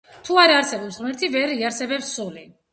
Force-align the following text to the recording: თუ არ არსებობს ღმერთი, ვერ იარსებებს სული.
თუ 0.27 0.37
არ 0.43 0.53
არსებობს 0.53 0.97
ღმერთი, 1.03 1.31
ვერ 1.37 1.55
იარსებებს 1.59 2.13
სული. 2.19 2.51